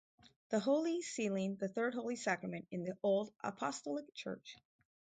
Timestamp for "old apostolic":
3.03-4.11